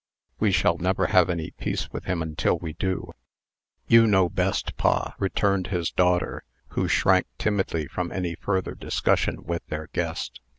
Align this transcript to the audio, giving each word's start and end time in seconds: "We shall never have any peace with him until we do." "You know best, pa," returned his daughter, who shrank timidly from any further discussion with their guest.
"We 0.39 0.51
shall 0.51 0.79
never 0.79 1.05
have 1.05 1.29
any 1.29 1.51
peace 1.51 1.91
with 1.91 2.05
him 2.05 2.23
until 2.23 2.57
we 2.57 2.73
do." 2.73 3.11
"You 3.87 4.07
know 4.07 4.29
best, 4.29 4.75
pa," 4.75 5.13
returned 5.19 5.67
his 5.67 5.91
daughter, 5.91 6.43
who 6.69 6.87
shrank 6.87 7.27
timidly 7.37 7.85
from 7.85 8.11
any 8.11 8.33
further 8.33 8.73
discussion 8.73 9.43
with 9.43 9.63
their 9.67 9.89
guest. 9.93 10.39